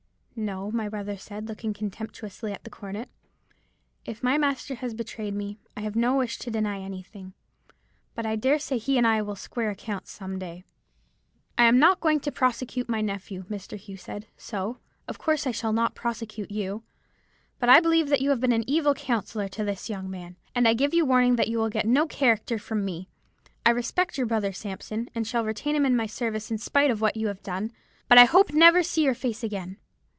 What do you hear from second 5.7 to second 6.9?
I have no wish to deny